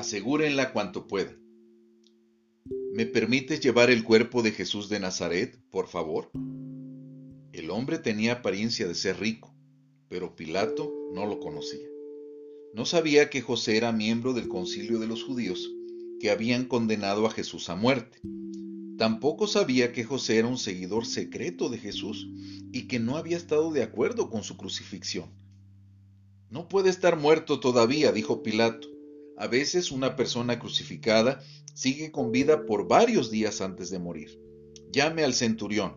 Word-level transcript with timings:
Asegúrenla 0.00 0.72
cuanto 0.72 1.06
puedan. 1.06 1.36
¿Me 2.94 3.04
permites 3.04 3.60
llevar 3.60 3.90
el 3.90 4.02
cuerpo 4.02 4.40
de 4.40 4.50
Jesús 4.50 4.88
de 4.88 4.98
Nazaret, 4.98 5.60
por 5.70 5.88
favor? 5.88 6.30
El 7.52 7.70
hombre 7.70 7.98
tenía 7.98 8.32
apariencia 8.32 8.88
de 8.88 8.94
ser 8.94 9.20
rico, 9.20 9.54
pero 10.08 10.34
Pilato 10.34 10.90
no 11.12 11.26
lo 11.26 11.38
conocía. 11.38 11.86
No 12.72 12.86
sabía 12.86 13.28
que 13.28 13.42
José 13.42 13.76
era 13.76 13.92
miembro 13.92 14.32
del 14.32 14.48
concilio 14.48 14.98
de 15.00 15.06
los 15.06 15.22
judíos 15.22 15.70
que 16.18 16.30
habían 16.30 16.64
condenado 16.64 17.26
a 17.26 17.30
Jesús 17.30 17.68
a 17.68 17.74
muerte. 17.74 18.22
Tampoco 18.96 19.46
sabía 19.46 19.92
que 19.92 20.04
José 20.04 20.38
era 20.38 20.48
un 20.48 20.56
seguidor 20.56 21.04
secreto 21.04 21.68
de 21.68 21.76
Jesús 21.76 22.26
y 22.72 22.88
que 22.88 23.00
no 23.00 23.18
había 23.18 23.36
estado 23.36 23.70
de 23.70 23.82
acuerdo 23.82 24.30
con 24.30 24.44
su 24.44 24.56
crucifixión. 24.56 25.28
No 26.48 26.68
puede 26.68 26.88
estar 26.88 27.18
muerto 27.18 27.60
todavía, 27.60 28.12
dijo 28.12 28.42
Pilato. 28.42 28.88
A 29.40 29.46
veces 29.46 29.90
una 29.90 30.16
persona 30.16 30.58
crucificada 30.58 31.40
sigue 31.72 32.12
con 32.12 32.30
vida 32.30 32.66
por 32.66 32.86
varios 32.86 33.30
días 33.30 33.62
antes 33.62 33.88
de 33.88 33.98
morir. 33.98 34.38
Llame 34.92 35.24
al 35.24 35.32
centurión. 35.32 35.96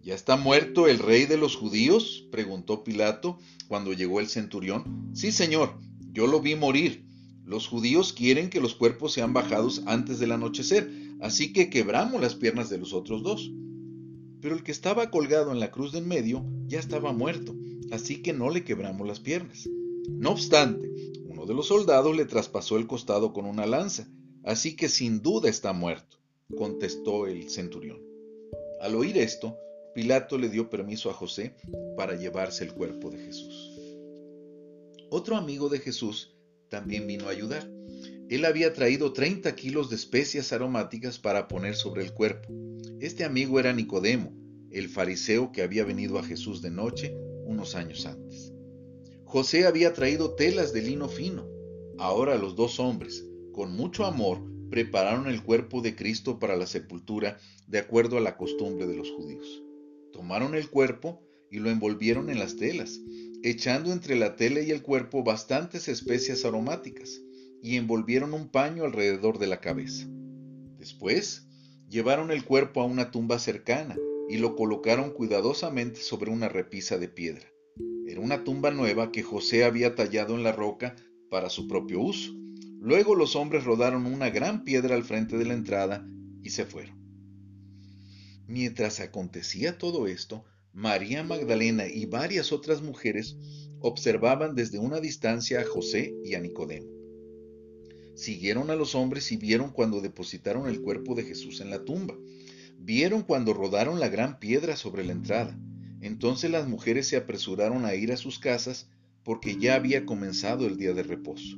¿Ya 0.00 0.14
está 0.14 0.38
muerto 0.38 0.88
el 0.88 0.98
rey 0.98 1.26
de 1.26 1.36
los 1.36 1.54
judíos? 1.54 2.26
preguntó 2.32 2.82
Pilato 2.82 3.36
cuando 3.68 3.92
llegó 3.92 4.20
el 4.20 4.28
centurión. 4.28 5.10
Sí, 5.12 5.32
señor, 5.32 5.78
yo 6.12 6.26
lo 6.26 6.40
vi 6.40 6.54
morir. 6.54 7.04
Los 7.44 7.68
judíos 7.68 8.14
quieren 8.14 8.48
que 8.48 8.62
los 8.62 8.74
cuerpos 8.74 9.12
sean 9.12 9.34
bajados 9.34 9.82
antes 9.84 10.18
del 10.18 10.32
anochecer, 10.32 10.90
así 11.20 11.52
que 11.52 11.68
quebramos 11.68 12.22
las 12.22 12.36
piernas 12.36 12.70
de 12.70 12.78
los 12.78 12.94
otros 12.94 13.22
dos. 13.22 13.52
Pero 14.40 14.54
el 14.54 14.62
que 14.62 14.72
estaba 14.72 15.10
colgado 15.10 15.52
en 15.52 15.60
la 15.60 15.70
cruz 15.70 15.92
de 15.92 15.98
en 15.98 16.08
medio 16.08 16.46
ya 16.68 16.78
estaba 16.78 17.12
muerto, 17.12 17.54
así 17.90 18.22
que 18.22 18.32
no 18.32 18.48
le 18.48 18.64
quebramos 18.64 19.06
las 19.06 19.20
piernas. 19.20 19.68
No 20.08 20.30
obstante, 20.30 20.90
de 21.46 21.54
los 21.54 21.68
soldados 21.68 22.16
le 22.16 22.24
traspasó 22.24 22.76
el 22.76 22.86
costado 22.86 23.32
con 23.32 23.46
una 23.46 23.66
lanza, 23.66 24.08
así 24.42 24.74
que 24.74 24.88
sin 24.88 25.22
duda 25.22 25.48
está 25.48 25.72
muerto, 25.72 26.18
contestó 26.56 27.26
el 27.26 27.48
centurión. 27.50 28.00
Al 28.80 28.94
oír 28.96 29.16
esto, 29.16 29.56
Pilato 29.94 30.38
le 30.38 30.48
dio 30.48 30.68
permiso 30.68 31.08
a 31.08 31.14
José 31.14 31.54
para 31.96 32.16
llevarse 32.16 32.64
el 32.64 32.74
cuerpo 32.74 33.10
de 33.10 33.18
Jesús. 33.18 33.72
Otro 35.08 35.36
amigo 35.36 35.68
de 35.68 35.78
Jesús 35.78 36.36
también 36.68 37.06
vino 37.06 37.28
a 37.28 37.30
ayudar. 37.30 37.70
Él 38.28 38.44
había 38.44 38.72
traído 38.72 39.12
30 39.12 39.54
kilos 39.54 39.88
de 39.88 39.96
especias 39.96 40.52
aromáticas 40.52 41.18
para 41.18 41.46
poner 41.46 41.76
sobre 41.76 42.02
el 42.02 42.12
cuerpo. 42.12 42.48
Este 43.00 43.24
amigo 43.24 43.60
era 43.60 43.72
Nicodemo, 43.72 44.32
el 44.72 44.88
fariseo 44.88 45.52
que 45.52 45.62
había 45.62 45.84
venido 45.84 46.18
a 46.18 46.24
Jesús 46.24 46.60
de 46.60 46.70
noche 46.70 47.16
unos 47.44 47.76
años 47.76 48.04
antes. 48.04 48.55
José 49.28 49.66
había 49.66 49.92
traído 49.92 50.36
telas 50.36 50.72
de 50.72 50.82
lino 50.82 51.08
fino. 51.08 51.48
Ahora 51.98 52.38
los 52.38 52.54
dos 52.54 52.78
hombres, 52.78 53.26
con 53.52 53.72
mucho 53.72 54.06
amor, 54.06 54.40
prepararon 54.70 55.26
el 55.26 55.42
cuerpo 55.42 55.82
de 55.82 55.96
Cristo 55.96 56.38
para 56.38 56.54
la 56.54 56.68
sepultura 56.68 57.36
de 57.66 57.78
acuerdo 57.78 58.18
a 58.18 58.20
la 58.20 58.36
costumbre 58.36 58.86
de 58.86 58.94
los 58.94 59.10
judíos. 59.10 59.64
Tomaron 60.12 60.54
el 60.54 60.70
cuerpo 60.70 61.20
y 61.50 61.58
lo 61.58 61.70
envolvieron 61.70 62.30
en 62.30 62.38
las 62.38 62.54
telas, 62.54 63.00
echando 63.42 63.92
entre 63.92 64.14
la 64.14 64.36
tela 64.36 64.60
y 64.60 64.70
el 64.70 64.82
cuerpo 64.82 65.24
bastantes 65.24 65.88
especias 65.88 66.44
aromáticas, 66.44 67.20
y 67.60 67.74
envolvieron 67.74 68.32
un 68.32 68.48
paño 68.48 68.84
alrededor 68.84 69.40
de 69.40 69.48
la 69.48 69.60
cabeza. 69.60 70.06
Después, 70.78 71.48
llevaron 71.88 72.30
el 72.30 72.44
cuerpo 72.44 72.80
a 72.80 72.84
una 72.84 73.10
tumba 73.10 73.40
cercana 73.40 73.96
y 74.28 74.38
lo 74.38 74.54
colocaron 74.54 75.10
cuidadosamente 75.10 76.00
sobre 76.00 76.30
una 76.30 76.48
repisa 76.48 76.96
de 76.96 77.08
piedra. 77.08 77.55
Era 78.06 78.20
una 78.20 78.44
tumba 78.44 78.70
nueva 78.70 79.10
que 79.10 79.22
José 79.22 79.64
había 79.64 79.94
tallado 79.94 80.34
en 80.36 80.42
la 80.42 80.52
roca 80.52 80.94
para 81.28 81.50
su 81.50 81.66
propio 81.66 82.00
uso. 82.00 82.32
Luego 82.80 83.14
los 83.14 83.34
hombres 83.34 83.64
rodaron 83.64 84.06
una 84.06 84.30
gran 84.30 84.62
piedra 84.64 84.94
al 84.94 85.04
frente 85.04 85.36
de 85.36 85.44
la 85.44 85.54
entrada 85.54 86.06
y 86.42 86.50
se 86.50 86.64
fueron. 86.64 86.96
Mientras 88.46 89.00
acontecía 89.00 89.76
todo 89.76 90.06
esto, 90.06 90.44
María 90.72 91.24
Magdalena 91.24 91.88
y 91.88 92.06
varias 92.06 92.52
otras 92.52 92.80
mujeres 92.80 93.36
observaban 93.80 94.54
desde 94.54 94.78
una 94.78 95.00
distancia 95.00 95.60
a 95.60 95.64
José 95.64 96.14
y 96.24 96.34
a 96.34 96.40
Nicodemo. 96.40 96.86
Siguieron 98.14 98.70
a 98.70 98.76
los 98.76 98.94
hombres 98.94 99.32
y 99.32 99.36
vieron 99.36 99.70
cuando 99.70 100.00
depositaron 100.00 100.68
el 100.68 100.80
cuerpo 100.80 101.14
de 101.14 101.24
Jesús 101.24 101.60
en 101.60 101.70
la 101.70 101.84
tumba. 101.84 102.16
Vieron 102.78 103.22
cuando 103.22 103.52
rodaron 103.52 103.98
la 103.98 104.08
gran 104.08 104.38
piedra 104.38 104.76
sobre 104.76 105.04
la 105.04 105.12
entrada. 105.12 105.58
Entonces 106.00 106.50
las 106.50 106.68
mujeres 106.68 107.08
se 107.08 107.16
apresuraron 107.16 107.84
a 107.84 107.94
ir 107.94 108.12
a 108.12 108.16
sus 108.16 108.38
casas 108.38 108.88
porque 109.24 109.56
ya 109.56 109.74
había 109.74 110.06
comenzado 110.06 110.66
el 110.66 110.76
día 110.76 110.92
de 110.92 111.02
reposo. 111.02 111.56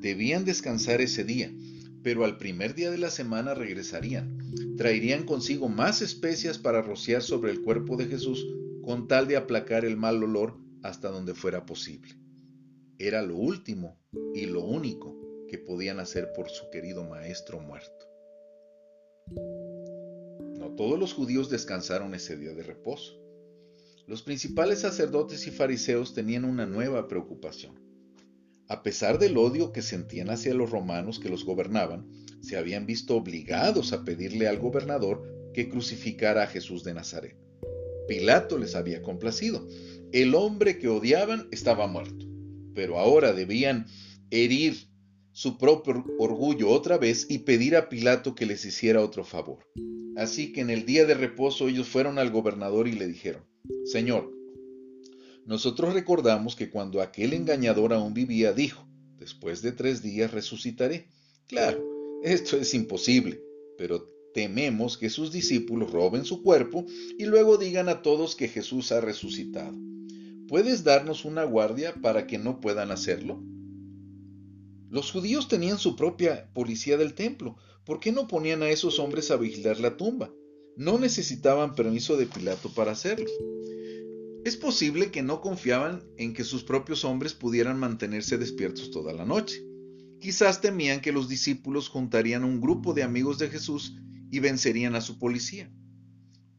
Debían 0.00 0.44
descansar 0.44 1.00
ese 1.00 1.24
día, 1.24 1.52
pero 2.02 2.24
al 2.24 2.38
primer 2.38 2.74
día 2.74 2.90
de 2.90 2.98
la 2.98 3.10
semana 3.10 3.54
regresarían. 3.54 4.38
Traerían 4.76 5.24
consigo 5.24 5.68
más 5.68 6.00
especias 6.00 6.58
para 6.58 6.82
rociar 6.82 7.22
sobre 7.22 7.50
el 7.50 7.62
cuerpo 7.62 7.96
de 7.96 8.06
Jesús 8.06 8.46
con 8.82 9.08
tal 9.08 9.28
de 9.28 9.36
aplacar 9.36 9.84
el 9.84 9.96
mal 9.96 10.22
olor 10.22 10.56
hasta 10.82 11.10
donde 11.10 11.34
fuera 11.34 11.66
posible. 11.66 12.14
Era 12.98 13.22
lo 13.22 13.36
último 13.36 13.98
y 14.34 14.46
lo 14.46 14.64
único 14.64 15.16
que 15.48 15.58
podían 15.58 16.00
hacer 16.00 16.32
por 16.32 16.48
su 16.48 16.70
querido 16.70 17.04
maestro 17.04 17.60
muerto. 17.60 18.06
No 20.58 20.74
todos 20.76 20.98
los 20.98 21.12
judíos 21.12 21.50
descansaron 21.50 22.14
ese 22.14 22.36
día 22.36 22.52
de 22.52 22.62
reposo. 22.62 23.20
Los 24.10 24.22
principales 24.22 24.80
sacerdotes 24.80 25.46
y 25.46 25.50
fariseos 25.50 26.12
tenían 26.12 26.44
una 26.44 26.66
nueva 26.66 27.08
preocupación 27.08 27.90
a 28.70 28.84
pesar 28.84 29.18
del 29.18 29.36
odio 29.36 29.72
que 29.72 29.82
sentían 29.82 30.30
hacia 30.30 30.54
los 30.54 30.70
romanos 30.70 31.18
que 31.18 31.28
los 31.28 31.44
gobernaban, 31.44 32.06
se 32.40 32.56
habían 32.56 32.86
visto 32.86 33.16
obligados 33.16 33.92
a 33.92 34.04
pedirle 34.04 34.46
al 34.46 34.60
gobernador 34.60 35.50
que 35.52 35.68
crucificara 35.68 36.44
a 36.44 36.46
Jesús 36.46 36.84
de 36.84 36.94
Nazaret. 36.94 37.36
Pilato 38.06 38.58
les 38.58 38.76
había 38.76 39.02
complacido. 39.02 39.66
El 40.12 40.36
hombre 40.36 40.78
que 40.78 40.86
odiaban 40.86 41.48
estaba 41.50 41.88
muerto, 41.88 42.26
pero 42.72 43.00
ahora 43.00 43.32
debían 43.32 43.86
herir 44.30 44.76
su 45.32 45.58
propio 45.58 46.04
orgullo 46.20 46.70
otra 46.70 46.96
vez 46.96 47.26
y 47.28 47.38
pedir 47.38 47.74
a 47.74 47.88
Pilato 47.88 48.36
que 48.36 48.46
les 48.46 48.64
hiciera 48.64 49.02
otro 49.02 49.24
favor. 49.24 49.66
Así 50.16 50.52
que 50.52 50.60
en 50.60 50.70
el 50.70 50.86
día 50.86 51.06
de 51.06 51.14
reposo 51.14 51.66
ellos 51.66 51.88
fueron 51.88 52.20
al 52.20 52.30
gobernador 52.30 52.86
y 52.86 52.92
le 52.92 53.08
dijeron, 53.08 53.49
Señor, 53.84 54.30
nosotros 55.46 55.94
recordamos 55.94 56.54
que 56.54 56.70
cuando 56.70 57.02
aquel 57.02 57.32
engañador 57.32 57.92
aún 57.92 58.14
vivía, 58.14 58.52
dijo, 58.52 58.86
después 59.18 59.62
de 59.62 59.72
tres 59.72 60.02
días 60.02 60.30
resucitaré. 60.30 61.08
Claro, 61.46 61.82
esto 62.22 62.56
es 62.56 62.72
imposible, 62.74 63.42
pero 63.76 64.06
tememos 64.32 64.96
que 64.96 65.10
sus 65.10 65.32
discípulos 65.32 65.90
roben 65.90 66.24
su 66.24 66.42
cuerpo 66.42 66.86
y 67.18 67.24
luego 67.24 67.56
digan 67.56 67.88
a 67.88 68.02
todos 68.02 68.36
que 68.36 68.48
Jesús 68.48 68.92
ha 68.92 69.00
resucitado. 69.00 69.76
¿Puedes 70.48 70.84
darnos 70.84 71.24
una 71.24 71.44
guardia 71.44 71.94
para 71.94 72.26
que 72.26 72.38
no 72.38 72.60
puedan 72.60 72.90
hacerlo? 72.90 73.42
Los 74.88 75.12
judíos 75.12 75.48
tenían 75.48 75.78
su 75.78 75.94
propia 75.94 76.50
policía 76.52 76.96
del 76.96 77.14
templo. 77.14 77.56
¿Por 77.84 78.00
qué 78.00 78.10
no 78.10 78.26
ponían 78.26 78.62
a 78.62 78.70
esos 78.70 78.98
hombres 78.98 79.30
a 79.30 79.36
vigilar 79.36 79.78
la 79.78 79.96
tumba? 79.96 80.32
No 80.76 80.98
necesitaban 80.98 81.74
permiso 81.74 82.16
de 82.16 82.26
Pilato 82.26 82.72
para 82.72 82.92
hacerlo. 82.92 83.30
Es 84.44 84.56
posible 84.56 85.10
que 85.10 85.22
no 85.22 85.42
confiaban 85.42 86.02
en 86.16 86.32
que 86.32 86.44
sus 86.44 86.64
propios 86.64 87.04
hombres 87.04 87.34
pudieran 87.34 87.78
mantenerse 87.78 88.38
despiertos 88.38 88.90
toda 88.90 89.12
la 89.12 89.26
noche. 89.26 89.62
Quizás 90.18 90.60
temían 90.60 91.00
que 91.00 91.12
los 91.12 91.28
discípulos 91.28 91.88
juntarían 91.88 92.44
un 92.44 92.60
grupo 92.60 92.94
de 92.94 93.02
amigos 93.02 93.38
de 93.38 93.50
Jesús 93.50 93.96
y 94.30 94.38
vencerían 94.38 94.94
a 94.94 95.00
su 95.00 95.18
policía. 95.18 95.70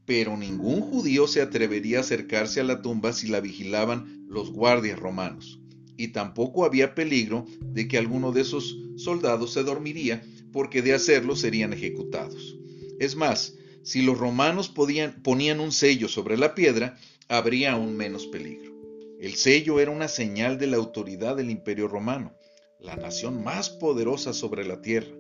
Pero 0.06 0.38
ningún 0.38 0.82
judío 0.82 1.28
se 1.28 1.42
atrevería 1.42 2.00
a 2.00 2.02
acercarse 2.02 2.60
a 2.60 2.64
la 2.64 2.82
tumba 2.82 3.14
si 3.14 3.28
la 3.28 3.40
vigilaban 3.40 4.26
los 4.28 4.52
guardias 4.52 5.00
romanos. 5.00 5.60
Y 5.98 6.10
tampoco 6.10 6.66
había 6.66 6.94
peligro 6.96 7.46
de 7.62 7.88
que 7.88 7.98
alguno 7.98 8.32
de 8.32 8.42
esos 8.42 8.78
soldados 8.96 9.54
se 9.54 9.64
dormiría 9.64 10.24
porque 10.52 10.82
de 10.82 10.94
hacerlo 10.94 11.36
serían 11.36 11.74
ejecutados. 11.74 12.58
Es 13.00 13.16
más, 13.16 13.56
si 13.84 14.02
los 14.02 14.18
romanos 14.18 14.70
ponían 14.70 15.60
un 15.60 15.72
sello 15.72 16.08
sobre 16.08 16.38
la 16.38 16.56
piedra, 16.56 16.98
habría 17.28 17.74
aún 17.74 17.96
menos 17.96 18.28
peligro. 18.28 18.72
El 19.20 19.36
sello 19.36 19.80
era 19.80 19.92
una 19.92 20.08
señal 20.08 20.58
de 20.58 20.68
la 20.68 20.78
autoridad 20.78 21.36
del 21.36 21.50
imperio 21.50 21.88
romano, 21.88 22.34
la 22.80 22.96
nación 22.96 23.44
más 23.44 23.70
poderosa 23.70 24.34
sobre 24.34 24.66
la 24.66 24.82
tierra. 24.82 25.16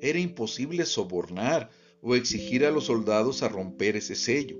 Era 0.00 0.18
imposible 0.18 0.84
sobornar 0.86 1.70
o 2.00 2.14
exigir 2.14 2.64
a 2.64 2.70
los 2.70 2.84
soldados 2.84 3.42
a 3.42 3.48
romper 3.48 3.96
ese 3.96 4.14
sello. 4.14 4.58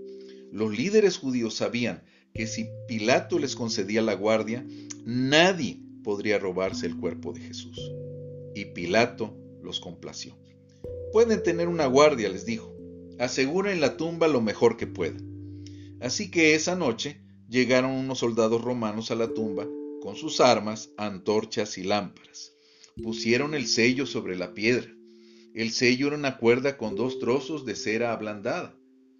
Los 0.51 0.77
líderes 0.77 1.17
judíos 1.17 1.55
sabían 1.55 2.03
que 2.35 2.47
si 2.47 2.69
Pilato 2.89 3.39
les 3.39 3.57
concedía 3.57 4.03
la 4.03 4.15
guardia, 4.15 4.67
nadie 5.05 5.81
podría 6.03 6.39
robarse 6.39 6.87
el 6.87 6.97
cuerpo 6.97 7.33
de 7.33 7.41
Jesús. 7.41 7.79
Y 8.55 8.67
Pilato 8.67 9.37
los 9.63 9.81
complació. 9.81 10.37
Pueden 11.13 11.43
tener 11.43 11.69
una 11.69 11.87
guardia, 11.87 12.29
les 12.29 12.45
dijo. 12.45 12.72
Aseguren 13.23 13.81
la 13.81 13.97
tumba 13.97 14.27
lo 14.27 14.41
mejor 14.41 14.77
que 14.77 14.89
puedan. 14.89 15.65
Así 16.01 16.29
que 16.29 16.57
esa 16.57 16.75
noche 16.75 17.21
llegaron 17.49 17.93
unos 17.93 18.19
soldados 18.19 18.61
romanos 18.61 19.13
a 19.13 19.15
la 19.15 19.33
tumba 19.33 19.65
con 20.01 20.17
sus 20.17 20.41
armas, 20.41 20.91
antorchas 20.97 21.79
y 21.79 21.85
lámparas. 21.85 22.53
pusieron 23.01 23.55
el 23.55 23.69
sello 23.69 24.07
sobre 24.07 24.35
la 24.35 24.55
piedra. 24.55 24.93
El 25.55 25.71
sello 25.71 26.09
era 26.09 26.17
una 26.17 26.37
cuerda 26.37 26.77
con 26.77 26.97
dos 26.97 27.21
trozos 27.21 27.65
de 27.65 27.77
cera 27.77 28.13
ablandada, 28.13 28.77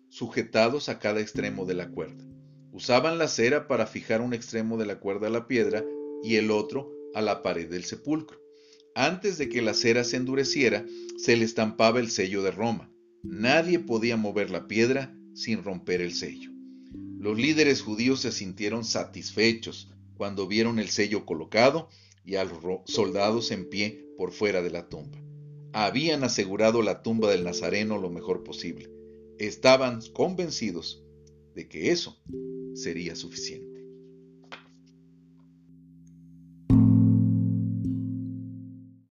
sujetados 0.09 0.89
a 0.89 0.99
cada 0.99 1.21
extremo 1.21 1.65
de 1.65 1.75
la 1.75 1.89
cuerda. 1.89 2.25
Usaban 2.73 3.19
la 3.19 3.29
cera 3.29 3.69
para 3.69 3.87
fijar 3.87 4.21
un 4.21 4.35
extremo 4.35 4.79
de 4.79 4.87
la 4.87 4.99
cuerda 4.99 5.29
a 5.29 5.31
la 5.31 5.47
piedra 5.47 5.85
y 6.25 6.35
el 6.35 6.51
otro 6.51 6.91
a 7.15 7.21
la 7.21 7.41
pared 7.41 7.71
del 7.71 7.85
sepulcro. 7.85 8.41
Antes 8.97 9.39
de 9.39 9.49
que 9.49 9.63
la 9.63 9.75
cera 9.75 10.03
se 10.03 10.17
endureciera, 10.17 10.85
se 11.19 11.37
le 11.37 11.45
estampaba 11.45 12.01
el 12.01 12.11
sello 12.11 12.43
de 12.43 12.51
Roma. 12.51 12.93
Nadie 13.23 13.79
podía 13.79 14.17
mover 14.17 14.51
la 14.51 14.67
piedra 14.67 15.17
sin 15.35 15.63
romper 15.63 16.01
el 16.01 16.13
sello. 16.13 16.51
Los 17.19 17.39
líderes 17.39 17.81
judíos 17.81 18.21
se 18.21 18.33
sintieron 18.33 18.85
satisfechos 18.85 19.91
cuando 20.17 20.47
vieron 20.47 20.79
el 20.79 20.89
sello 20.89 21.25
colocado 21.25 21.89
y 22.25 22.35
a 22.37 22.45
los 22.45 22.59
soldados 22.87 23.51
en 23.51 23.69
pie 23.69 24.07
por 24.17 24.33
fuera 24.33 24.63
de 24.63 24.71
la 24.71 24.89
tumba. 24.89 25.19
Habían 25.73 26.25
asegurado 26.25 26.83
la 26.83 27.03
tumba 27.03 27.31
del 27.31 27.45
Nazareno 27.45 27.99
lo 27.99 28.11
mejor 28.11 28.43
posible. 28.43 28.91
Estaban 29.39 30.01
convencidos 30.13 31.03
de 31.55 31.69
que 31.69 31.91
eso 31.91 32.21
sería 32.75 33.17
suficiente. 33.17 33.72